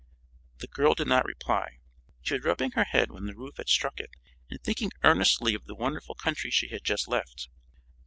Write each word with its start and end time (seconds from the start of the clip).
The 0.57 0.67
girl 0.67 0.95
did 0.95 1.07
not 1.07 1.25
reply. 1.25 1.77
She 2.23 2.33
was 2.33 2.43
rubbing 2.43 2.71
her 2.71 2.85
head 2.85 3.11
where 3.11 3.21
the 3.21 3.35
roof 3.35 3.57
had 3.57 3.69
struck 3.69 3.99
it 3.99 4.09
and 4.49 4.59
thinking 4.59 4.89
earnestly 5.03 5.53
of 5.53 5.65
the 5.65 5.75
wonderful 5.75 6.15
country 6.15 6.49
she 6.49 6.69
had 6.69 6.83
just 6.83 7.07
left. 7.07 7.49